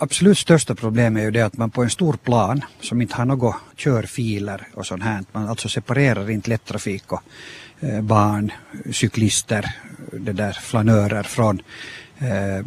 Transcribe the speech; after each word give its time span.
absolut 0.00 0.38
största 0.38 0.74
problemet 0.74 1.20
är 1.20 1.24
ju 1.24 1.30
det 1.30 1.42
att 1.42 1.56
man 1.56 1.70
på 1.70 1.82
en 1.82 1.90
stor 1.90 2.12
plan 2.12 2.64
som 2.80 3.02
inte 3.02 3.14
har 3.14 3.24
några 3.24 3.54
körfiler 3.76 4.68
och 4.74 4.86
sånt 4.86 5.02
här, 5.02 5.24
man 5.32 5.48
alltså 5.48 5.68
separerar 5.68 6.30
inte 6.30 6.50
lättrafik 6.50 7.12
och 7.12 7.22
eh, 7.80 8.00
barn, 8.00 8.52
cyklister, 8.92 9.74
det 10.12 10.32
där 10.32 10.52
flanörer 10.52 11.22
från 11.22 11.62
eh, 12.18 12.66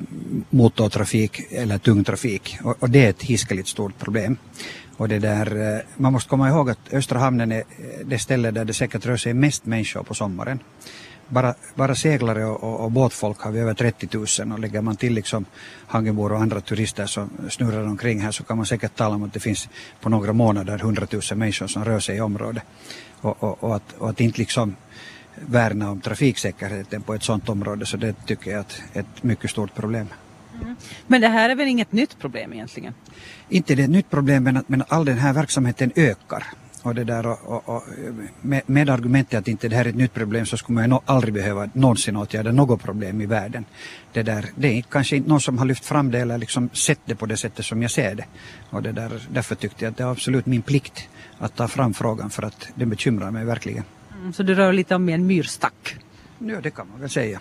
motortrafik 0.49 1.41
eller 1.51 1.77
tung 1.77 2.03
trafik 2.03 2.57
och, 2.63 2.83
och 2.83 2.89
det 2.89 3.05
är 3.05 3.09
ett 3.09 3.23
hiskeligt 3.23 3.67
stort 3.67 3.99
problem. 3.99 4.37
Och 4.97 5.09
det 5.09 5.19
där, 5.19 5.75
eh, 5.75 5.79
man 5.97 6.13
måste 6.13 6.29
komma 6.29 6.49
ihåg 6.49 6.69
att 6.69 6.93
Östra 6.93 7.19
hamnen 7.19 7.51
är 7.51 7.57
eh, 7.57 7.63
det 8.05 8.19
ställe 8.19 8.51
där 8.51 8.65
det 8.65 8.73
säkert 8.73 9.05
rör 9.05 9.17
sig 9.17 9.33
mest 9.33 9.65
människor 9.65 10.03
på 10.03 10.13
sommaren. 10.13 10.59
Bara, 11.27 11.53
bara 11.75 11.95
seglare 11.95 12.45
och, 12.45 12.63
och, 12.63 12.79
och 12.79 12.91
båtfolk 12.91 13.39
har 13.39 13.51
vi 13.51 13.59
över 13.59 13.73
30 13.73 14.43
000 14.43 14.53
och 14.53 14.59
lägger 14.59 14.81
man 14.81 14.95
till 14.95 15.13
liksom 15.13 15.45
Hangebor 15.87 16.31
och 16.31 16.41
andra 16.41 16.61
turister 16.61 17.05
som 17.05 17.29
snurrar 17.49 17.87
omkring 17.87 18.21
här 18.21 18.31
så 18.31 18.43
kan 18.43 18.57
man 18.57 18.65
säkert 18.65 18.95
tala 18.95 19.15
om 19.15 19.23
att 19.23 19.33
det 19.33 19.39
finns 19.39 19.69
på 20.01 20.09
några 20.09 20.33
månader 20.33 20.75
100 20.75 21.07
000 21.11 21.21
människor 21.35 21.67
som 21.67 21.85
rör 21.85 21.99
sig 21.99 22.17
i 22.17 22.21
området. 22.21 22.63
Och, 23.21 23.43
och, 23.43 23.63
och, 23.63 23.75
att, 23.75 23.93
och 23.97 24.09
att 24.09 24.21
inte 24.21 24.39
liksom 24.39 24.75
värna 25.35 25.91
om 25.91 26.01
trafiksäkerheten 26.01 27.01
på 27.01 27.13
ett 27.13 27.23
sådant 27.23 27.49
område 27.49 27.85
så 27.85 27.97
det 27.97 28.15
tycker 28.25 28.51
jag 28.51 28.59
är 28.93 28.99
ett 28.99 29.23
mycket 29.23 29.49
stort 29.49 29.75
problem. 29.75 30.07
Mm. 30.61 30.75
Men 31.07 31.21
det 31.21 31.27
här 31.27 31.49
är 31.49 31.55
väl 31.55 31.67
inget 31.67 31.91
nytt 31.91 32.19
problem 32.19 32.53
egentligen? 32.53 32.93
Inte 33.49 33.75
det 33.75 33.81
är 33.81 33.83
ett 33.83 33.89
nytt 33.89 34.09
problem 34.09 34.43
men, 34.43 34.63
men 34.67 34.83
all 34.87 35.05
den 35.05 35.17
här 35.17 35.33
verksamheten 35.33 35.91
ökar. 35.95 36.43
Och 36.83 36.95
det 36.95 37.03
där, 37.03 37.27
och, 37.27 37.69
och, 37.69 37.83
med, 38.41 38.61
med, 38.65 38.89
argumentet 38.89 39.39
att 39.39 39.47
inte 39.47 39.67
det 39.67 39.75
här 39.75 39.85
är 39.85 39.89
ett 39.89 39.95
nytt 39.95 40.13
problem 40.13 40.45
så 40.45 40.57
skulle 40.57 40.79
man 40.79 40.89
no, 40.89 41.01
aldrig 41.05 41.33
behöva 41.33 41.69
någonsin 41.73 42.15
åtgärda 42.15 42.51
något 42.51 42.83
problem 42.83 43.21
i 43.21 43.25
världen. 43.25 43.65
Det, 44.13 44.23
där, 44.23 44.45
det 44.55 44.77
är 44.77 44.81
kanske 44.81 45.15
inte 45.15 45.29
någon 45.29 45.41
som 45.41 45.57
har 45.57 45.65
lyft 45.65 45.85
fram 45.85 46.11
det 46.11 46.19
eller 46.19 46.37
liksom 46.37 46.69
sett 46.73 46.99
det 47.05 47.15
på 47.15 47.25
det 47.25 47.37
sättet 47.37 47.65
som 47.65 47.81
jag 47.81 47.91
ser 47.91 48.15
det. 48.15 48.25
Och 48.69 48.83
det 48.83 48.91
där, 48.91 49.11
därför 49.29 49.55
tyckte 49.55 49.85
jag 49.85 49.91
att 49.91 49.97
det 49.97 50.03
är 50.03 50.11
absolut 50.11 50.45
min 50.45 50.61
plikt 50.61 51.09
att 51.39 51.55
ta 51.55 51.67
fram 51.67 51.93
frågan 51.93 52.29
för 52.29 52.43
att 52.43 52.67
den 52.75 52.89
bekymrar 52.89 53.31
mig 53.31 53.45
verkligen. 53.45 53.83
Mm, 54.19 54.33
så 54.33 54.43
du 54.43 54.55
rör 54.55 54.73
lite 54.73 54.95
om 54.95 55.09
en 55.09 55.27
myrstack? 55.27 55.95
Ja, 56.39 56.61
det 56.61 56.71
kan 56.71 56.87
man 56.91 56.99
väl 56.99 57.09
säga. 57.09 57.39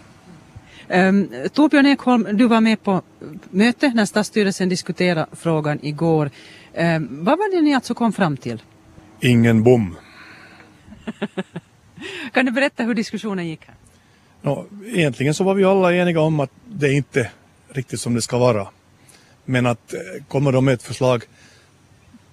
Um, 0.88 1.28
Torbjörn 1.53 1.86
Ekholm, 1.86 2.28
du 2.33 2.47
var 2.47 2.61
med 2.61 2.83
på 2.83 3.03
möte 3.50 3.92
när 3.94 4.05
stadsstyrelsen 4.05 4.69
diskuterade 4.69 5.27
frågan 5.33 5.78
igår. 5.83 6.31
Um, 6.75 7.25
vad 7.25 7.38
var 7.38 7.56
det 7.56 7.62
ni 7.62 7.75
alltså 7.75 7.94
kom 7.94 8.12
fram 8.12 8.36
till? 8.36 8.62
Ingen 9.25 9.62
bom. 9.62 9.97
kan 12.33 12.47
du 12.47 12.53
berätta 12.53 12.83
hur 12.83 12.95
diskussionen 12.95 13.48
gick? 13.48 13.61
här? 13.67 13.75
No, 14.42 14.67
egentligen 14.87 15.34
så 15.34 15.45
var 15.45 15.55
vi 15.55 15.65
alla 15.65 15.95
eniga 15.95 16.20
om 16.20 16.41
att 16.41 16.51
det 16.67 16.92
inte 16.92 17.20
är 17.20 17.31
riktigt 17.75 18.00
som 18.00 18.15
det 18.15 18.23
ska 18.23 18.39
vara. 18.39 18.69
Men 19.45 19.67
att 19.67 19.95
eh, 19.95 20.00
kommer 20.28 20.53
de 20.53 20.65
med 20.65 20.75
ett 20.75 20.83
förslag 20.83 21.25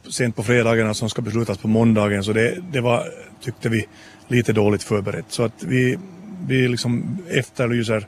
sent 0.09 0.35
på 0.35 0.43
fredagarna 0.43 0.93
som 0.93 1.09
ska 1.09 1.21
beslutas 1.21 1.57
på 1.57 1.67
måndagen 1.67 2.23
så 2.23 2.33
det, 2.33 2.63
det 2.71 2.81
var, 2.81 3.03
tyckte 3.41 3.69
vi, 3.69 3.85
lite 4.27 4.53
dåligt 4.53 4.83
förberett. 4.83 5.25
Så 5.27 5.43
att 5.43 5.63
vi, 5.63 5.99
vi 6.47 6.67
liksom 6.67 7.17
efterlyser 7.29 8.07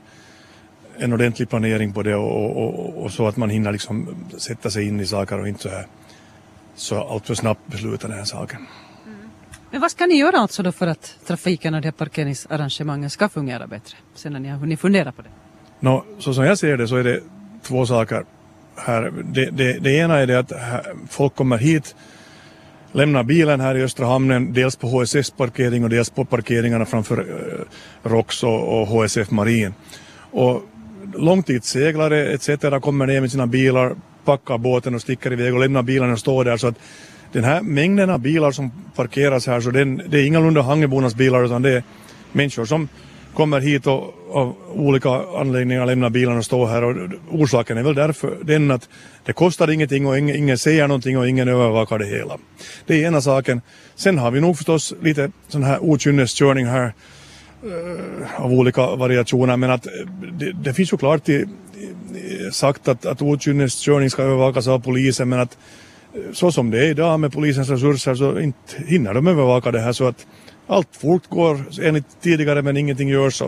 en 0.98 1.12
ordentlig 1.12 1.48
planering 1.48 1.92
på 1.92 2.02
det 2.02 2.14
och, 2.14 2.56
och, 2.56 3.02
och, 3.02 3.12
så 3.12 3.26
att 3.26 3.36
man 3.36 3.50
hinner 3.50 3.72
liksom 3.72 4.14
sätta 4.38 4.70
sig 4.70 4.88
in 4.88 5.00
i 5.00 5.06
saker 5.06 5.40
och 5.40 5.48
inte 5.48 5.62
så 5.62 5.68
här 5.68 5.86
så 6.74 7.02
allt 7.02 7.26
för 7.26 7.34
snabbt 7.34 7.60
besluta 7.66 8.08
den 8.08 8.16
här 8.16 8.24
saken. 8.24 8.66
Mm. 9.06 9.18
Men 9.70 9.80
vad 9.80 9.90
ska 9.90 10.06
ni 10.06 10.14
göra 10.14 10.38
alltså 10.38 10.62
då 10.62 10.72
för 10.72 10.86
att 10.86 11.18
trafiken 11.26 11.74
och 11.74 11.80
de 11.80 11.86
här 11.86 11.92
parkeringsarrangemangen 11.92 13.10
ska 13.10 13.28
fungera 13.28 13.66
bättre? 13.66 13.96
Sen 14.14 14.32
när 14.32 14.40
ni 14.40 14.48
har 14.48 14.58
hunnit 14.58 14.80
fundera 14.80 15.12
på 15.12 15.22
det. 15.22 15.30
No, 15.80 16.04
så 16.18 16.34
som 16.34 16.44
jag 16.44 16.58
ser 16.58 16.76
det 16.76 16.88
så 16.88 16.96
är 16.96 17.04
det 17.04 17.20
två 17.62 17.86
saker 17.86 18.24
här. 18.76 19.12
Det, 19.24 19.50
det, 19.50 19.78
det 19.78 19.96
ena 19.96 20.18
är 20.18 20.26
det 20.26 20.38
att 20.38 20.52
folk 21.08 21.34
kommer 21.34 21.58
hit 21.58 21.94
lämnar 22.92 23.22
bilen 23.22 23.60
här 23.60 23.74
i 23.74 23.82
Östra 23.82 24.06
hamnen, 24.06 24.52
dels 24.52 24.76
på 24.76 24.86
HSS-parkering 24.86 25.84
och 25.84 25.90
dels 25.90 26.10
på 26.10 26.24
parkeringarna 26.24 26.84
framför 26.84 27.18
eh, 27.18 28.10
ROX 28.10 28.42
och, 28.42 28.80
och 28.80 28.86
HSF 28.86 29.30
Marin. 29.30 29.74
Och 30.30 30.62
långtidsseglare 31.14 32.26
etc. 32.26 32.48
kommer 32.82 33.06
ner 33.06 33.20
med 33.20 33.30
sina 33.30 33.46
bilar, 33.46 33.96
packar 34.24 34.58
båten 34.58 34.94
och 34.94 35.00
sticker 35.00 35.32
iväg 35.32 35.54
och 35.54 35.60
lämnar 35.60 35.82
bilarna 35.82 36.12
och 36.12 36.18
står 36.18 36.44
där. 36.44 36.56
Så 36.56 36.66
att 36.66 36.78
den 37.32 37.44
här 37.44 37.62
mängden 37.62 38.10
av 38.10 38.18
bilar 38.18 38.50
som 38.50 38.70
parkeras 38.96 39.46
här, 39.46 39.60
så 39.60 39.70
den, 39.70 40.02
det 40.08 40.20
är 40.20 40.26
ingalunda 40.26 40.62
Hangebornas 40.62 41.14
bilar 41.14 41.44
utan 41.44 41.62
det 41.62 41.70
är 41.70 41.82
människor 42.32 42.64
som 42.64 42.88
kommer 43.34 43.60
hit 43.60 43.86
och 43.86 44.14
av 44.30 44.54
olika 44.74 45.10
anledningar 45.10 45.86
lämnar 45.86 46.10
bilarna 46.10 46.38
och 46.38 46.44
står 46.44 46.66
här 46.66 46.84
och 46.84 46.96
orsaken 47.30 47.78
är 47.78 47.82
väl 47.82 47.94
därför 47.94 48.36
den 48.42 48.70
att 48.70 48.88
det 49.24 49.32
kostar 49.32 49.70
ingenting 49.70 50.06
och 50.06 50.18
ingen, 50.18 50.36
ingen 50.36 50.58
säger 50.58 50.88
någonting 50.88 51.18
och 51.18 51.28
ingen 51.28 51.48
övervakar 51.48 51.98
det 51.98 52.06
hela. 52.06 52.38
Det 52.86 52.94
är 52.94 53.06
ena 53.06 53.20
saken. 53.20 53.60
Sen 53.94 54.18
har 54.18 54.30
vi 54.30 54.40
nog 54.40 54.56
förstås 54.56 54.94
lite 55.02 55.30
sån 55.48 55.62
här 55.62 55.78
okynneskörning 55.82 56.66
här 56.66 56.92
eh, 57.62 58.44
av 58.44 58.52
olika 58.52 58.96
variationer 58.96 59.56
men 59.56 59.70
att 59.70 59.86
eh, 59.86 59.92
det, 60.32 60.52
det 60.52 60.74
finns 60.74 60.92
ju 60.92 60.96
klart 60.96 61.28
i, 61.28 61.44
sagt 62.52 62.88
att, 62.88 63.06
att 63.06 63.22
okynneskörning 63.22 64.10
ska 64.10 64.22
övervakas 64.22 64.68
av 64.68 64.78
polisen 64.78 65.28
men 65.28 65.40
att 65.40 65.58
eh, 66.14 66.20
så 66.32 66.52
som 66.52 66.70
det 66.70 66.78
är 66.78 66.90
idag 66.90 67.20
med 67.20 67.32
polisens 67.32 67.68
resurser 67.68 68.14
så 68.14 68.38
inte 68.38 68.82
hinner 68.86 69.14
de 69.14 69.26
övervaka 69.26 69.70
det 69.70 69.80
här 69.80 69.92
så 69.92 70.06
att 70.06 70.26
allt 70.66 70.96
fort 70.96 71.28
går 71.28 71.64
enligt 71.82 72.20
tidigare 72.20 72.62
men 72.62 72.76
ingenting 72.76 73.08
görs. 73.08 73.42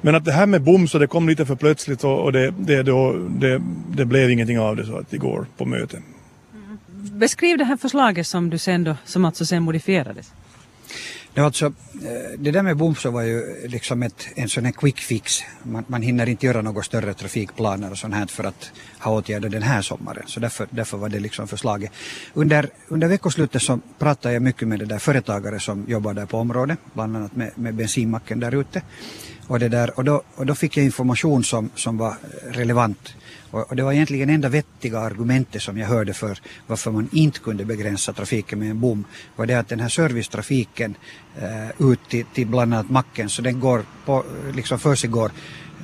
Men 0.00 0.14
att 0.14 0.24
det 0.24 0.32
här 0.32 0.46
med 0.46 0.62
bom 0.62 0.88
så 0.88 0.98
det 0.98 1.06
kom 1.06 1.28
lite 1.28 1.46
för 1.46 1.54
plötsligt 1.54 2.04
och, 2.04 2.20
och 2.20 2.32
det, 2.32 2.54
det, 2.58 2.82
då, 2.82 3.12
det, 3.28 3.62
det, 3.96 4.04
blev 4.04 4.30
ingenting 4.30 4.58
av 4.58 4.76
det 4.76 4.86
så 4.86 4.96
att 4.96 5.12
igår 5.12 5.46
på 5.56 5.64
mötet. 5.64 6.00
Beskriv 7.12 7.58
det 7.58 7.64
här 7.64 7.76
förslaget 7.76 8.26
som 8.26 8.50
du 8.50 8.58
sen 8.58 8.84
då, 8.84 8.96
som 9.04 9.24
alltså 9.24 9.46
sen 9.46 9.62
modifierades. 9.62 10.32
Ja, 11.34 11.44
alltså, 11.44 11.66
eh, 11.66 12.38
det 12.38 12.50
där 12.50 12.62
med 12.62 12.76
Bomsö 12.76 13.10
var 13.10 13.22
ju 13.22 13.68
liksom 13.68 14.02
ett, 14.02 14.28
en 14.34 14.48
sån 14.48 14.64
här 14.64 14.72
quick 14.72 14.98
fix. 14.98 15.40
Man, 15.62 15.84
man 15.86 16.02
hinner 16.02 16.28
inte 16.28 16.46
göra 16.46 16.62
några 16.62 16.82
större 16.82 17.14
trafikplaner 17.14 17.90
och 17.90 17.98
sånt 17.98 18.14
här 18.14 18.26
för 18.26 18.44
att 18.44 18.70
ha 18.98 19.12
åtgärder 19.12 19.48
den 19.48 19.62
här 19.62 19.82
sommaren. 19.82 20.22
Så 20.26 20.40
därför, 20.40 20.66
därför 20.70 20.98
var 20.98 21.08
det 21.08 21.20
liksom 21.20 21.48
förslaget. 21.48 21.92
Under, 22.34 22.68
under 22.88 23.08
veckoslutet 23.08 23.62
så 23.62 23.80
pratade 23.98 24.34
jag 24.34 24.42
mycket 24.42 24.68
med 24.68 24.78
det 24.78 24.84
där 24.84 24.98
företagare 24.98 25.60
som 25.60 25.84
jobbar 25.88 26.14
där 26.14 26.26
på 26.26 26.38
området, 26.38 26.78
bland 26.92 27.16
annat 27.16 27.36
med, 27.36 27.50
med 27.54 27.74
bensinmacken 27.74 28.40
där 28.40 28.60
ute. 28.60 28.82
Och, 29.50 29.58
det 29.58 29.68
där, 29.68 29.98
och, 29.98 30.04
då, 30.04 30.22
och 30.34 30.46
då 30.46 30.54
fick 30.54 30.76
jag 30.76 30.84
information 30.84 31.44
som, 31.44 31.70
som 31.74 31.98
var 31.98 32.14
relevant. 32.50 33.14
Och, 33.50 33.76
det 33.76 33.82
var 33.82 33.92
egentligen 33.92 34.30
enda 34.30 34.48
vettiga 34.48 34.98
argumentet 34.98 35.62
som 35.62 35.78
jag 35.78 35.86
hörde 35.86 36.14
för 36.14 36.38
varför 36.66 36.90
man 36.90 37.08
inte 37.12 37.40
kunde 37.40 37.64
begränsa 37.64 38.12
trafiken 38.12 38.58
med 38.58 38.70
en 38.70 38.80
bom 38.80 39.04
var 39.36 39.46
det 39.46 39.54
att 39.54 39.68
den 39.68 39.80
här 39.80 39.88
servicetrafiken 39.88 40.94
eh, 41.38 41.90
ut 41.90 42.00
till, 42.08 42.24
till 42.34 42.46
bland 42.46 42.74
annat 42.74 42.90
macken 42.90 43.28
så 43.28 43.42
den 43.42 43.60
går 43.60 43.82
på, 44.04 44.24
liksom 44.54 44.78
för 44.78 44.94
sig 44.94 45.10
går 45.10 45.30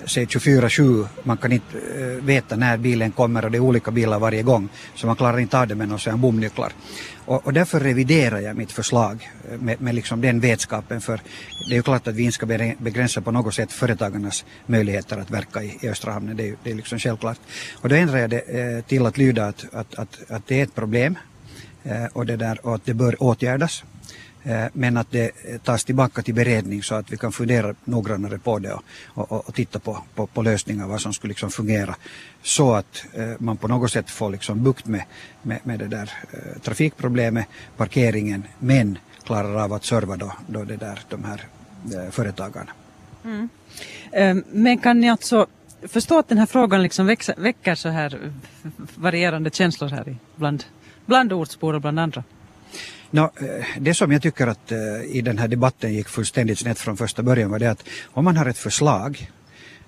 säg 0.05 0.25
24-7, 0.25 1.07
man 1.23 1.37
kan 1.37 1.53
inte 1.53 1.79
äh, 1.79 2.25
veta 2.25 2.57
när 2.57 2.77
bilen 2.77 3.12
kommer 3.12 3.45
och 3.45 3.51
det 3.51 3.59
är 3.59 3.61
olika 3.61 3.91
bilar 3.91 4.19
varje 4.19 4.43
gång. 4.43 4.69
Så 4.95 5.07
man 5.07 5.17
klarar 5.17 5.39
inte 5.39 5.61
av 5.61 5.69
det 5.69 5.75
med 5.75 5.89
några 5.89 6.17
bomnycklar. 6.17 6.73
Och, 7.27 7.47
och 7.47 7.53
därför 7.53 7.81
reviderar 7.81 8.41
jag 8.41 8.56
mitt 8.56 8.73
förslag 8.73 9.31
eh, 9.51 9.61
med, 9.61 9.81
med 9.81 9.95
liksom 9.95 10.21
den 10.21 10.41
vetskapen 10.41 11.01
för 11.01 11.21
det 11.69 11.75
är 11.75 11.77
ju 11.77 11.83
klart 11.83 12.06
att 12.06 12.15
vi 12.15 12.23
inte 12.23 12.35
ska 12.35 12.47
begränsa 12.79 13.21
på 13.21 13.31
något 13.31 13.55
sätt 13.55 13.73
företagarnas 13.73 14.45
möjligheter 14.67 15.19
att 15.19 15.31
verka 15.31 15.62
i, 15.62 15.79
i 15.81 15.89
Östra 15.89 16.12
hamnen, 16.12 16.37
det 16.37 16.49
är, 16.49 16.56
det 16.62 16.71
är 16.71 16.75
liksom 16.75 16.99
självklart. 16.99 17.39
Och 17.75 17.89
då 17.89 17.95
ändrar 17.95 18.19
jag 18.19 18.31
det 18.31 18.41
eh, 18.41 18.85
till 18.85 19.06
att 19.06 19.19
lyda 19.19 19.47
att, 19.47 19.75
att, 19.75 19.95
att, 19.95 20.31
att 20.31 20.47
det 20.47 20.61
är 20.61 20.62
ett 20.62 20.75
problem 20.75 21.19
eh, 21.85 22.05
och, 22.12 22.27
det 22.27 22.37
där, 22.37 22.67
och 22.67 22.75
att 22.75 22.85
det 22.85 22.95
bör 22.95 23.23
åtgärdas. 23.23 23.85
Eh, 24.47 24.67
men 24.73 24.97
att 24.97 25.11
det 25.11 25.31
tas 25.65 25.84
tillbaka 25.84 26.23
till 26.23 26.34
beredning 26.34 26.83
så 26.83 26.95
att 26.95 27.12
vi 27.12 27.17
kan 27.17 27.33
fundera 27.33 27.75
noggrannare 27.84 28.39
på 28.39 28.59
det 28.59 28.73
och, 28.73 28.83
och, 29.33 29.49
och 29.49 29.55
titta 29.55 29.79
på, 29.79 29.99
på, 30.15 30.27
på, 30.27 30.43
lösningar 30.43 30.87
vad 30.87 31.01
som 31.01 31.12
skulle 31.12 31.31
liksom 31.31 31.51
fungera 31.51 31.97
så 32.43 32.75
att 32.75 33.06
eh, 33.12 33.33
man 33.39 33.56
på 33.56 33.69
något 33.69 33.93
sätt 33.93 34.11
får 34.11 34.31
liksom 34.31 34.62
bukt 34.62 34.87
med, 34.87 35.03
med, 35.43 35.59
med 35.62 35.79
det 35.79 35.88
där 35.88 36.12
eh, 36.31 36.61
trafikproblemet, 36.62 37.47
parkeringen 37.76 38.44
men 38.59 38.99
klarar 39.25 39.65
av 39.65 39.73
att 39.73 39.85
serva 39.85 40.17
då, 40.17 40.32
då 40.47 40.65
det 40.65 40.76
där, 40.76 41.00
de 41.09 41.25
här 41.25 41.47
eh, 41.94 42.11
företagarna. 42.11 42.70
Mm. 43.25 43.49
Ehm, 44.12 44.44
men 44.53 44.79
kan 44.79 45.00
ni 45.00 45.11
alltså 45.11 45.47
förstå 45.82 46.19
att 46.19 46.29
den 46.29 46.38
här 46.38 46.47
frågan 46.47 46.82
liksom 46.82 47.06
växer, 47.06 47.35
väcker 47.38 47.75
så 47.75 47.88
här 47.88 48.32
varierande 48.94 49.50
känslor 49.50 49.88
här 49.88 50.17
bland, 50.37 50.65
bland 51.06 51.32
ortsbor 51.32 51.75
och 51.75 51.81
bland 51.81 52.00
andra? 52.00 52.25
No, 53.11 53.20
eh, 53.20 53.64
det 53.78 53.94
som 53.94 54.12
jag 54.12 54.23
tycker 54.23 54.46
att 54.46 54.73
eh, 54.73 54.78
i 55.05 55.20
den 55.25 55.38
här 55.38 55.49
debatten 55.49 55.94
gick 55.94 56.08
fullständigt 56.08 56.58
snett 56.58 56.78
från 56.78 56.96
första 56.96 57.23
början 57.23 57.50
var 57.50 57.58
det 57.58 57.70
att 57.70 57.84
om 58.05 58.25
man 58.25 58.37
har 58.37 58.46
ett 58.46 58.58
förslag 58.58 59.31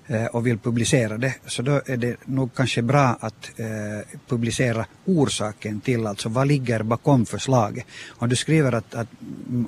eh, 0.07 0.25
och 0.25 0.47
vill 0.47 0.57
publicera 0.57 1.17
det 1.17 1.33
så 1.47 1.61
då 1.61 1.81
är 1.85 1.97
det 1.97 2.15
nog 2.25 2.55
kanske 2.55 2.81
bra 2.81 3.17
att 3.19 3.59
eh, 3.59 4.17
publicera 4.27 4.85
orsaken 5.05 5.81
till 5.81 6.07
alltså 6.07 6.29
vad 6.29 6.47
ligger 6.47 6.83
bakom 6.83 7.25
förslaget. 7.25 7.85
Om 8.09 8.29
du 8.29 8.35
skriver 8.35 8.71
att, 8.71 8.95
att 8.95 9.07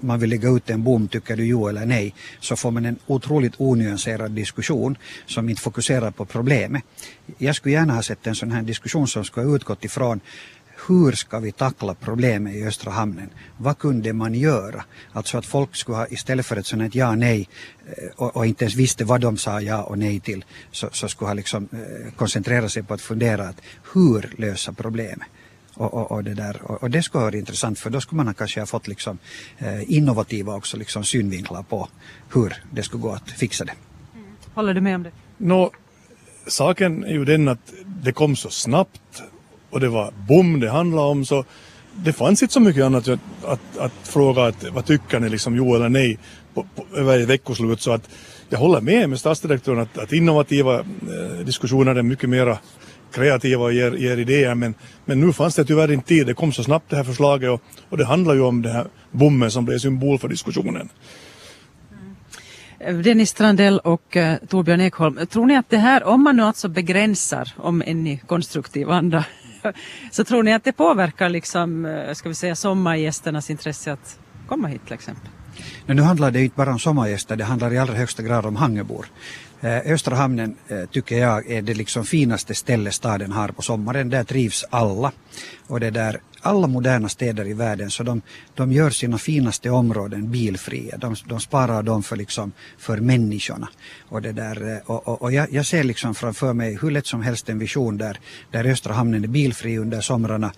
man 0.01 0.19
vill 0.19 0.29
lägga 0.29 0.49
ut 0.49 0.69
en 0.69 0.83
bom, 0.83 1.07
tycker 1.07 1.37
du 1.37 1.45
jo 1.45 1.67
eller 1.67 1.85
nej, 1.85 2.13
så 2.39 2.55
får 2.55 2.71
man 2.71 2.85
en 2.85 2.99
otroligt 3.07 3.53
onyanserad 3.57 4.31
diskussion 4.31 4.97
som 5.25 5.49
inte 5.49 5.61
fokuserar 5.61 6.11
på 6.11 6.25
problemet. 6.25 6.83
Jag 7.37 7.55
skulle 7.55 7.73
gärna 7.73 7.93
ha 7.93 8.01
sett 8.01 8.27
en 8.27 8.35
sån 8.35 8.51
här 8.51 8.61
diskussion 8.61 9.07
som 9.07 9.23
skulle 9.23 9.47
ha 9.47 9.55
utgått 9.55 9.85
ifrån 9.85 10.19
hur 10.87 11.11
ska 11.11 11.39
vi 11.39 11.51
tackla 11.51 11.93
problemet 11.93 12.55
i 12.55 12.65
Östra 12.65 12.91
hamnen? 12.91 13.29
Vad 13.57 13.77
kunde 13.77 14.13
man 14.13 14.33
göra? 14.33 14.83
Alltså 15.13 15.37
att 15.37 15.45
folk 15.45 15.75
skulle 15.75 15.97
ha 15.97 16.07
istället 16.07 16.45
för 16.45 16.55
ett 16.55 16.65
sånt 16.65 16.81
här 16.81 16.89
ja 16.93 17.15
nej 17.15 17.49
eh, 17.85 18.09
och, 18.15 18.35
och, 18.35 18.45
inte 18.45 18.63
ens 18.63 18.75
visste 18.75 19.05
vad 19.05 19.21
de 19.21 19.37
sa 19.37 19.61
ja 19.61 19.83
och 19.83 19.97
nej 19.97 20.19
till 20.19 20.45
så, 20.71 20.89
så 20.91 21.07
skulle 21.07 21.27
ha 21.27 21.33
liksom 21.33 21.69
eh, 21.71 22.13
koncentrera 22.15 22.69
sig 22.69 22.83
på 22.83 22.93
att 22.93 23.01
fundera 23.01 23.49
att 23.49 23.61
hur 23.93 24.33
lösa 24.37 24.73
problemet. 24.73 25.27
Och, 25.73 25.93
och, 25.93 26.11
och, 26.11 26.23
det 26.23 26.33
där. 26.33 26.61
Och, 26.63 26.83
och, 26.83 26.91
det 26.91 27.03
skulle 27.03 27.23
vara 27.23 27.37
intressant 27.37 27.79
för 27.79 27.89
då 27.89 28.01
skulle 28.01 28.23
man 28.23 28.33
kanske 28.33 28.59
ha 28.59 28.67
fått 28.67 28.87
liksom, 28.87 29.17
eh, 29.57 29.91
innovativa 29.91 30.55
också 30.55 30.77
liksom 30.77 31.03
synvinklar 31.03 31.63
på 31.63 31.89
hur 32.33 32.63
det 32.71 32.83
skulle 32.83 33.01
gå 33.01 33.11
att 33.11 33.31
fixa 33.31 33.65
det. 33.65 33.73
Mm. 34.15 34.25
Håller 34.53 34.73
du 34.73 34.81
med 34.81 34.95
om 34.95 35.03
det? 35.03 35.11
Nå, 35.37 35.71
saken 36.47 37.03
är 37.03 37.13
ju 37.13 37.25
den 37.25 37.47
att 37.47 37.73
det 37.85 38.11
kom 38.11 38.35
så 38.35 38.49
snabbt 38.49 39.21
och 39.71 39.79
det 39.79 39.89
var 39.89 40.13
bom 40.27 40.59
det 40.59 40.69
handlade 40.69 41.07
om 41.07 41.25
så 41.25 41.45
det 41.95 42.13
fanns 42.13 42.41
inte 42.41 42.53
så 42.53 42.59
mycket 42.59 42.83
annat 42.83 43.07
att, 43.07 43.19
att, 43.45 43.77
att 43.77 43.93
fråga 44.03 44.43
att, 44.43 44.65
vad 44.71 44.85
tycker 44.85 45.19
ni 45.19 45.29
liksom 45.29 45.55
jo 45.55 45.75
eller 45.75 45.89
nej 45.89 46.19
på, 46.53 46.65
på, 46.75 46.97
över 46.97 47.19
ett 47.19 47.29
veckoslut 47.29 47.81
så 47.81 47.91
att 47.91 48.09
jag 48.49 48.59
håller 48.59 48.81
med 48.81 49.09
med 49.09 49.19
statsdirektören 49.19 49.79
att, 49.79 49.97
att 49.97 50.13
innovativa 50.13 50.79
eh, 50.79 51.45
diskussioner 51.45 51.95
är 51.95 52.01
mycket 52.01 52.29
mera 52.29 52.57
kreativa 53.11 53.63
och 53.63 53.73
ger, 53.73 53.91
ger 53.91 54.17
idéer 54.17 54.55
men, 54.55 54.73
men 55.05 55.19
nu 55.19 55.33
fanns 55.33 55.55
det 55.55 55.65
tyvärr 55.65 55.91
inte 55.91 56.07
tid. 56.07 56.27
Det 56.27 56.33
kom 56.33 56.53
så 56.53 56.63
snabbt 56.63 56.89
det 56.89 56.95
här 56.95 57.03
förslaget 57.03 57.49
och, 57.49 57.61
och 57.89 57.97
det 57.97 58.05
handlar 58.05 58.33
ju 58.33 58.41
om 58.41 58.61
den 58.61 58.71
här 58.71 58.87
bommen 59.11 59.51
som 59.51 59.65
blev 59.65 59.77
symbol 59.77 60.19
för 60.19 60.27
diskussionen. 60.27 60.89
Mm. 62.81 63.03
Dennis 63.03 63.29
Strandell 63.29 63.79
och 63.79 64.15
uh, 64.15 64.35
Torbjörn 64.47 64.81
Ekholm, 64.81 65.27
tror 65.27 65.45
ni 65.45 65.55
att 65.55 65.69
det 65.69 65.77
här, 65.77 66.03
om 66.03 66.23
man 66.23 66.35
nu 66.35 66.43
alltså 66.43 66.69
begränsar, 66.69 67.53
om 67.57 67.83
än 67.85 68.07
i 68.07 68.17
konstruktiv 68.17 68.89
anda, 68.89 69.25
så 70.11 70.23
tror 70.23 70.43
ni 70.43 70.53
att 70.53 70.63
det 70.63 70.71
påverkar 70.71 71.29
liksom, 71.29 71.85
eh, 71.85 72.13
ska 72.13 72.29
vi 72.29 72.35
säga 72.35 72.55
sommargästernas 72.55 73.49
intresse 73.49 73.93
att 73.93 74.19
komma 74.47 74.67
hit 74.67 74.81
till 74.85 74.93
exempel? 74.93 75.29
Men 75.85 75.95
nu 75.95 76.01
handlar 76.01 76.31
det 76.31 76.43
inte 76.43 76.55
bara 76.55 76.71
om 76.71 76.79
sommargäster, 76.79 77.35
det 77.35 77.43
handlar 77.43 77.73
i 77.73 77.77
allra 77.77 77.93
högsta 77.93 78.23
grad 78.23 78.45
om 78.45 78.55
Hangebor. 78.55 79.05
Eh, 79.61 79.93
Östra 79.93 80.15
hamnen 80.15 80.55
eh, 80.67 80.85
tycker 80.91 81.17
jag 81.17 81.51
är 81.51 81.61
det 81.61 81.73
liksom 81.73 82.05
finaste 82.05 82.55
stället 82.55 82.93
staden 82.93 83.31
har 83.31 83.47
på 83.47 83.61
sommaren. 83.61 84.09
Där 84.09 84.23
trivs 84.23 84.65
alla. 84.69 85.11
Och 85.67 85.79
det 85.79 85.89
där, 85.89 86.21
alla 86.41 86.67
moderna 86.67 87.09
städer 87.09 87.47
i 87.47 87.53
världen 87.53 87.91
så 87.91 88.03
de, 88.03 88.21
de 88.55 88.71
gör 88.71 88.89
sina 88.89 89.17
finaste 89.17 89.69
områden 89.69 90.31
bilfria. 90.31 90.97
De, 90.97 91.15
de 91.25 91.39
sparar 91.39 91.83
dem 91.83 92.03
för, 92.03 92.15
liksom, 92.15 92.51
för 92.77 92.97
människorna. 92.97 93.69
Och, 94.09 94.21
det 94.21 94.31
där, 94.31 94.75
eh, 94.75 94.77
och, 94.85 95.07
och, 95.07 95.21
och 95.21 95.31
jag, 95.31 95.53
jag, 95.53 95.65
ser 95.65 95.83
liksom 95.83 96.15
framför 96.15 96.53
mig 96.53 96.77
hur 96.81 96.91
lätt 96.91 97.07
som 97.07 97.21
helst 97.21 97.49
en 97.49 97.59
vision 97.59 97.97
där, 97.97 98.19
där 98.51 98.65
Östra 98.65 98.93
hamnen 98.93 99.23
är 99.23 99.27
bilfri 99.27 99.77
under 99.77 100.01
somrarna 100.01 100.51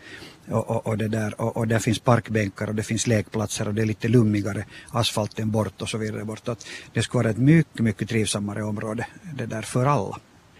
och, 0.51 0.69
och, 0.69 0.88
och, 0.88 0.97
det 0.97 1.07
där, 1.07 1.41
och, 1.41 1.57
och 1.57 1.68
där 1.68 1.80
finns 1.80 2.00
parkbänkar 2.00 2.68
och 2.68 2.75
det 2.75 2.83
finns 2.83 3.07
lekplatser 3.07 3.68
och 3.68 3.74
det 3.74 3.81
är 3.81 3.85
lite 3.85 4.07
lummigare, 4.07 4.65
asfalten 4.89 5.51
bort 5.51 5.81
och 5.81 5.89
så 5.89 5.97
vidare 5.97 6.25
bort. 6.25 6.47
Att 6.47 6.68
det 6.94 7.01
skulle 7.01 7.24
vara 7.24 7.31
ett 7.31 7.38
mycket, 7.38 7.80
mycket 7.80 8.09
trivsammare 8.09 8.63
område 8.63 9.06
det 9.38 9.45
där 9.45 9.62
för 9.62 9.85
alla. 9.85 10.18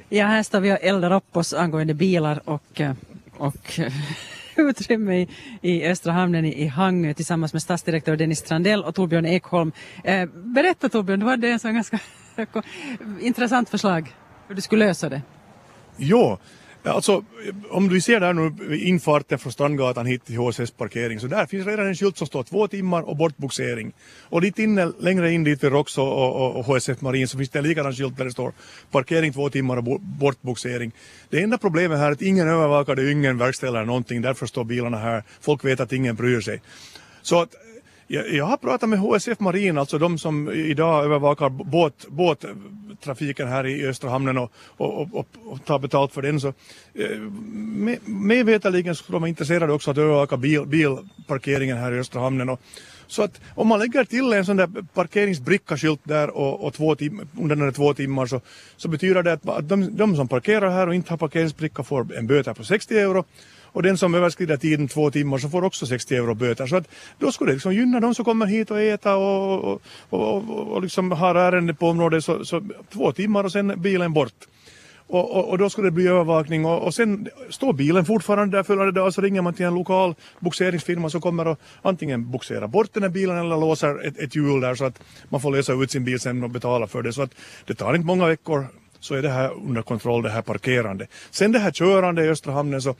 Ja, 0.10 0.26
här 0.26 0.44
står 0.44 0.60
vi 0.60 0.74
och 0.74 0.78
eldar 0.82 1.12
upp 1.12 1.38
oss 1.38 1.54
angående 1.54 1.94
bilar 1.94 2.42
och, 2.46 2.82
eh, 2.82 2.94
och 3.38 3.80
eh, 3.80 3.94
utrymme 4.56 5.22
i, 5.22 5.28
i 5.62 5.88
Östra 5.88 6.12
hamnen 6.12 6.46
i, 6.46 6.64
i 6.64 6.68
Hangö 6.68 7.14
tillsammans 7.14 7.54
med 7.54 7.62
stadsdirektör 7.62 8.16
Dennis 8.16 8.40
Strandell 8.40 8.84
och 8.84 8.96
Torbjörn 8.96 9.26
Ekholm. 9.26 9.72
Eh, 10.04 10.26
berätta 10.34 10.90
Torbjörn, 10.90 11.20
du 11.20 11.26
hade 11.26 11.50
en 11.50 11.60
sån 11.60 11.74
ganska 11.74 12.00
intressant 13.20 13.70
förslag 13.70 14.16
hur 14.48 14.56
du 14.56 14.62
skulle 14.62 14.86
lösa 14.86 15.10
det. 15.10 15.22
Jo, 15.98 16.38
Alltså, 16.86 17.24
om 17.70 17.90
du 17.90 18.02
ser 18.02 18.20
där 18.20 18.34
nu 18.34 18.78
infarten 18.78 19.40
från 19.40 19.52
Strandgatan 19.52 20.06
hit 20.06 20.26
till 20.26 20.38
HSS 20.38 20.72
parkering 20.72 21.20
så 21.20 21.28
där 21.28 21.46
finns 21.46 21.68
redan 21.68 21.88
en 21.88 21.96
skylt 21.96 22.18
som 22.18 22.28
står 22.28 22.44
två 22.44 22.68
timmar 22.68 23.02
och 23.02 23.18
bortboxering. 23.18 23.94
Och 24.30 24.42
dit 24.42 24.60
inne, 24.60 24.92
längre 25.00 25.32
in 25.32 25.44
dit 25.44 25.64
vid 25.64 25.72
Rox 25.72 25.98
och, 25.98 26.08
och, 26.08 26.56
och 26.56 26.66
HSF 26.66 27.02
Marin 27.02 27.28
så 27.28 27.38
finns 27.38 27.50
det 27.50 27.60
en 27.60 27.68
likadan 27.68 27.94
skylt 27.94 28.18
där 28.18 28.26
det 28.26 28.32
står 28.32 28.54
parkering 28.92 29.34
två 29.34 29.50
timmar 29.50 29.78
och 29.78 30.02
bortboxering. 30.02 30.92
Det 31.30 31.42
enda 31.42 31.58
problemet 31.58 31.98
här 32.00 32.08
är 32.08 32.12
att 32.12 32.22
ingen 32.22 32.48
övervakar 32.48 32.96
det, 32.96 33.12
ingen 33.12 33.38
verkställer 33.38 33.86
någonting, 33.86 34.22
därför 34.22 34.46
står 34.46 34.64
bilarna 34.64 34.98
här. 34.98 35.24
Folk 35.42 35.66
vet 35.66 35.80
att 35.80 35.94
ingen 35.94 36.16
bryr 36.16 36.42
sig. 36.42 36.62
Så 37.22 37.42
att 37.42 37.56
jag, 38.08 38.34
jag 38.34 38.46
har 38.46 38.58
pratat 38.58 38.90
med 38.90 39.00
HSF 39.00 39.40
Marin, 39.40 39.78
alltså 39.78 39.98
de 39.98 40.18
som 40.18 40.52
idag 40.52 41.06
övervakar 41.06 41.50
båt, 41.50 42.06
båttrafiken 42.08 43.48
här 43.48 43.68
i 43.68 43.88
Östra 43.88 44.10
hamnen 44.10 44.38
och, 44.38 44.52
och, 44.78 45.02
och, 45.02 45.28
och 45.46 45.66
tar 45.66 45.80
betalt 45.80 46.14
för 46.14 46.22
den. 46.22 46.40
Så, 46.40 46.48
eh, 46.94 47.20
med, 47.20 48.00
med 48.06 48.46
veterligen 48.46 48.96
skulle 48.96 49.16
de 49.16 49.22
vara 49.22 49.30
intresserade 49.30 49.74
också 49.74 49.92
att 49.92 49.98
övervaka 49.98 50.38
bil, 50.38 50.66
bilparkeringen 50.66 51.78
här 51.78 51.92
i 51.92 52.00
Östra 52.00 52.22
hamnen. 52.22 52.50
Och, 52.50 52.60
så 53.08 53.24
att 53.24 53.42
om 53.56 53.68
man 53.68 53.80
lägger 53.80 54.04
till 54.04 54.34
en 54.34 54.46
sån 54.46 54.58
där 54.58 54.70
parkeringsbricka-skylt 54.94 56.02
där 56.04 56.30
och, 56.30 56.64
och 56.64 56.74
två 56.74 56.96
tim, 56.96 57.28
under 57.40 57.56
den 57.56 57.74
två 57.74 57.94
timmar 57.94 58.26
så, 58.26 58.42
så 58.78 58.88
betyder 58.88 59.24
det 59.24 59.34
att 59.34 59.70
de, 59.70 59.98
de 59.98 60.16
som 60.16 60.28
parkerar 60.28 60.70
här 60.70 60.88
och 60.88 60.96
inte 60.96 61.10
har 61.10 61.18
parkeringsbricka 61.18 61.84
får 61.84 62.18
en 62.18 62.28
böter 62.28 62.54
på 62.54 62.64
60 62.64 63.00
euro 63.00 63.26
och 63.74 63.84
den 63.84 63.98
som 63.98 64.16
överskrider 64.16 64.58
tiden 64.58 64.88
två 64.88 65.12
timmar 65.12 65.38
så 65.38 65.50
får 65.50 65.64
också 65.64 65.86
60 65.86 66.16
euro 66.16 66.34
böter. 66.34 66.68
Så 66.68 66.76
att 66.76 66.88
då 67.20 67.32
skulle 67.32 67.52
det 67.52 67.56
liksom 67.56 67.74
gynna 67.74 68.00
de 68.00 68.16
som 68.16 68.26
kommer 68.26 68.46
hit 68.46 68.72
och 68.72 68.82
äta 68.82 69.16
och, 69.16 69.64
och, 69.64 69.82
och, 70.10 70.50
och, 70.50 70.68
och 70.68 70.82
liksom 70.82 71.12
har 71.12 71.36
ärende 71.36 71.74
på 71.74 71.88
området 71.88 72.26
så, 72.26 72.46
så 72.46 72.62
två 72.94 73.12
timmar 73.12 73.44
och 73.44 73.52
sen 73.52 73.82
bilen 73.82 74.14
bort. 74.14 74.48
Och, 75.08 75.36
och, 75.36 75.50
och, 75.50 75.58
då 75.58 75.70
skulle 75.70 75.88
det 75.88 75.92
bli 75.92 76.08
övervakning 76.08 76.66
och, 76.66 76.82
och 76.82 76.94
sen 76.94 77.28
står 77.50 77.74
bilen 77.74 78.06
fortfarande 78.06 78.58
där 78.58 78.64
följande 78.64 78.92
dag 78.92 79.14
så 79.14 79.22
ringer 79.22 79.42
man 79.42 79.54
till 79.54 79.66
en 79.66 79.76
lokal 79.76 80.16
boxeringsfirma 80.40 81.10
som 81.10 81.22
kommer 81.22 81.48
och 81.48 81.60
antingen 81.82 82.32
boxera 82.32 82.68
bort 82.68 82.94
den 82.94 83.04
här 83.04 83.10
bilen 83.10 83.38
eller 83.38 83.58
låser 83.58 84.08
ett, 84.08 84.20
ett 84.20 84.36
hjul 84.36 84.62
där 84.62 84.76
så 84.76 84.86
att 84.86 85.00
man 85.30 85.42
får 85.42 85.52
lösa 85.52 85.74
ut 85.74 85.92
sin 85.92 86.06
bil 86.06 86.20
sen 86.20 86.44
och 86.44 86.50
betala 86.50 86.88
för 86.88 87.02
det. 87.02 87.14
Så 87.14 87.22
att 87.22 87.32
det 87.66 87.76
tar 87.76 87.94
inte 87.94 88.06
många 88.06 88.28
veckor 88.28 88.68
så 89.00 89.16
är 89.16 89.22
det 89.22 89.30
här 89.30 89.52
under 89.68 89.82
kontroll, 89.82 90.24
det 90.24 90.30
här 90.30 90.42
parkerande. 90.42 91.08
Sen 91.32 91.52
det 91.52 91.60
här 91.60 91.72
körande 91.72 92.26
i 92.26 92.30
Östra 92.30 92.54
hamnen 92.54 92.82
så 92.82 92.96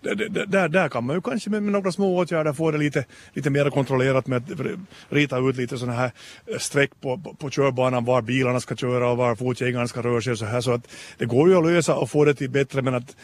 där, 0.00 0.68
där 0.68 0.88
kan 0.88 1.04
man 1.04 1.16
ju 1.16 1.22
kanske 1.22 1.50
med, 1.50 1.62
med 1.62 1.72
några 1.72 1.92
små 1.92 2.16
åtgärder 2.16 2.52
få 2.52 2.70
det 2.70 2.78
lite, 2.78 3.04
lite 3.32 3.50
mer 3.50 3.70
kontrollerat 3.70 4.26
med 4.26 4.36
att 4.36 4.60
rita 5.08 5.38
ut 5.38 5.56
lite 5.56 5.78
sådana 5.78 5.98
här 5.98 6.10
eh, 6.46 6.58
streck 6.58 6.90
på, 7.00 7.18
på, 7.18 7.34
på 7.34 7.50
körbanan 7.50 8.04
var 8.04 8.22
bilarna 8.22 8.60
ska 8.60 8.76
köra 8.76 9.10
och 9.10 9.16
var 9.16 9.34
fotgängarna 9.34 9.88
ska 9.88 10.02
röra 10.02 10.20
sig 10.20 10.32
och 10.32 10.38
så 10.38 10.44
här 10.44 10.60
så 10.60 10.72
att 10.72 10.88
det 11.18 11.24
går 11.24 11.48
ju 11.48 11.58
att 11.58 11.66
lösa 11.66 11.94
och 11.94 12.10
få 12.10 12.24
det 12.24 12.34
till 12.34 12.50
bättre 12.50 12.82
men 12.82 12.94
att 12.94 13.16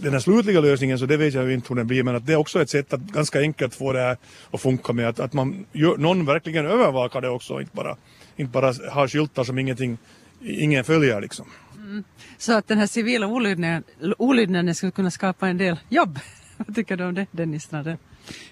den 0.00 0.12
här 0.12 0.20
slutliga 0.20 0.60
lösningen 0.60 0.98
så 0.98 1.06
det 1.06 1.16
vet 1.16 1.34
jag 1.34 1.48
ju 1.48 1.54
inte 1.54 1.68
hur 1.68 1.76
den 1.76 1.86
blir 1.86 2.02
men 2.02 2.16
att 2.16 2.26
det 2.26 2.32
är 2.32 2.36
också 2.36 2.62
ett 2.62 2.70
sätt 2.70 2.92
att 2.92 3.00
ganska 3.00 3.40
enkelt 3.40 3.74
få 3.74 3.92
det 3.92 4.00
här 4.00 4.16
att 4.50 4.60
funka 4.60 4.92
med 4.92 5.08
att, 5.08 5.20
att 5.20 5.32
man 5.32 5.66
gör, 5.72 5.96
någon 5.96 6.24
verkligen 6.26 6.66
övervakar 6.66 7.20
det 7.20 7.28
också 7.28 7.60
inte 7.60 7.76
bara, 7.76 7.96
inte 8.36 8.52
bara 8.52 8.74
har 8.90 9.08
skyltar 9.08 9.44
som 9.44 9.58
ingenting, 9.58 9.98
ingen 10.40 10.84
följer 10.84 11.20
liksom. 11.20 11.46
Mm. 11.92 12.04
Så 12.38 12.52
att 12.52 12.68
den 12.68 12.78
här 12.78 12.86
civila 12.86 13.26
olydnaden, 13.26 13.84
olydnaden 14.18 14.74
skulle 14.74 14.92
kunna 14.92 15.10
skapa 15.10 15.48
en 15.48 15.58
del 15.58 15.78
jobb. 15.88 16.18
Vad 16.56 16.74
tycker 16.74 16.96
du 16.96 17.04
om 17.04 17.14
det, 17.14 17.26
Dennis 17.30 17.62
Strandell? 17.62 17.96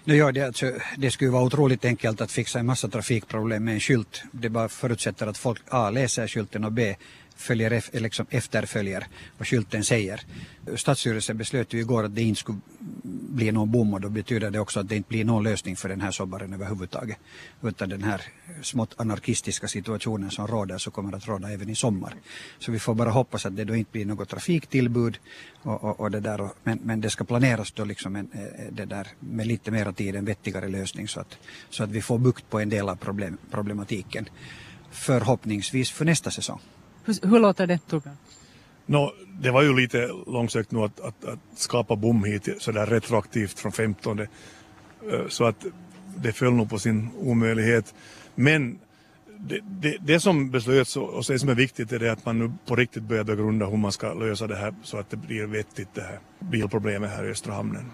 No, 0.03 0.13
ja, 0.13 0.31
det, 0.31 0.41
alltså, 0.41 0.71
det 0.97 1.11
skulle 1.11 1.31
vara 1.31 1.43
otroligt 1.43 1.85
enkelt 1.85 2.21
att 2.21 2.31
fixa 2.31 2.59
en 2.59 2.65
massa 2.65 2.87
trafikproblem 2.87 3.63
med 3.63 3.73
en 3.73 3.79
skylt. 3.79 4.23
Det 4.31 4.49
bara 4.49 4.69
förutsätter 4.69 5.27
att 5.27 5.37
folk 5.37 5.61
A 5.69 5.89
läser 5.89 6.27
skylten 6.27 6.63
och 6.63 6.71
B 6.71 6.95
följer, 7.35 7.99
liksom 7.99 8.25
efterföljer 8.29 9.07
vad 9.37 9.47
skylten 9.47 9.83
säger. 9.83 10.21
Stadsstyrelsen 10.75 11.37
beslöt 11.37 11.73
ju 11.73 11.79
igår 11.79 12.03
att 12.03 12.15
det 12.15 12.21
inte 12.21 12.39
skulle 12.39 12.59
blir 13.31 13.51
någon 13.51 13.71
bom 13.71 13.93
och 13.93 14.01
då 14.01 14.09
betyder 14.09 14.51
det 14.51 14.59
också 14.59 14.79
att 14.79 14.89
det 14.89 14.95
inte 14.95 15.09
blir 15.09 15.25
någon 15.25 15.43
lösning 15.43 15.75
för 15.75 15.89
den 15.89 16.01
här 16.01 16.11
sommaren 16.11 16.53
överhuvudtaget. 16.53 17.17
Utan 17.61 17.89
den 17.89 18.03
här 18.03 18.21
smått 18.61 18.93
anarkistiska 18.97 19.67
situationen 19.67 20.31
som 20.31 20.47
råder 20.47 20.77
så 20.77 20.91
kommer 20.91 21.15
att 21.15 21.27
råda 21.27 21.51
även 21.51 21.69
i 21.69 21.75
sommar. 21.75 22.15
Så 22.59 22.71
vi 22.71 22.79
får 22.79 22.95
bara 22.95 23.09
hoppas 23.09 23.45
att 23.45 23.55
det 23.55 23.63
då 23.63 23.75
inte 23.75 23.91
blir 23.91 24.05
något 24.05 24.29
trafiktillbud 24.29 25.17
och, 25.61 25.83
och, 25.83 25.99
och 25.99 26.11
det 26.11 26.19
där, 26.19 26.41
och, 26.41 26.55
men, 26.63 26.79
men 26.83 27.01
det 27.01 27.09
ska 27.09 27.23
planeras 27.23 27.71
då 27.71 27.85
liksom 27.85 28.15
en, 28.15 28.29
eh, 28.33 28.71
det 28.71 28.85
där 28.85 29.07
med 29.19 29.47
lite 29.47 29.71
mera 29.71 29.93
tid, 29.93 30.15
en 30.15 30.25
vettigare 30.25 30.67
lösning 30.67 31.07
så 31.07 31.19
att, 31.19 31.37
så 31.69 31.83
att 31.83 31.89
vi 31.89 32.01
får 32.01 32.17
bukt 32.17 32.49
på 32.49 32.59
en 32.59 32.69
del 32.69 32.89
av 32.89 32.95
problem, 32.95 33.37
problematiken 33.51 34.29
förhoppningsvis 34.91 35.91
för 35.91 36.05
nästa 36.05 36.31
säsong. 36.31 36.59
Hur, 37.05 37.27
hur 37.27 37.39
låter 37.39 37.67
det 37.67 37.77
Torbjörn? 37.77 38.17
No, 38.91 39.11
det 39.39 39.51
var 39.51 39.61
ju 39.61 39.75
lite 39.75 40.07
långsökt 40.27 40.71
nu 40.71 40.79
att, 40.79 40.99
att, 40.99 41.25
att 41.25 41.39
skapa 41.55 41.95
bom 41.95 42.23
hit 42.23 42.49
sådär 42.57 42.85
retroaktivt 42.85 43.59
från 43.59 43.71
15. 43.71 44.19
Eh, 44.19 44.27
så 45.27 45.45
att 45.45 45.65
det 46.17 46.31
föll 46.31 46.53
nog 46.53 46.69
på 46.69 46.79
sin 46.79 47.09
omöjlighet. 47.19 47.93
Men 48.35 48.79
det, 49.37 49.59
det, 49.63 49.97
det 50.01 50.19
som 50.19 50.51
beslöts 50.51 50.97
och 50.97 51.09
och 51.09 51.23
det 51.27 51.39
som 51.39 51.49
är 51.49 51.55
viktigt 51.55 51.91
är 51.91 51.99
det 51.99 52.11
att 52.11 52.25
man 52.25 52.39
nu 52.39 52.51
på 52.65 52.75
riktigt 52.75 53.03
börjar 53.03 53.23
begrunda 53.23 53.65
hur 53.65 53.77
man 53.77 53.91
ska 53.91 54.13
lösa 54.13 54.47
det 54.47 54.55
här 54.55 54.73
så 54.83 54.97
att 54.97 55.09
det 55.09 55.17
blir 55.17 55.45
vettigt 55.45 55.89
det 55.93 56.01
här 56.01 56.19
bilproblemet 56.39 57.11
här 57.11 57.25
i 57.25 57.31
Östra 57.31 57.53
hamnen. 57.53 57.85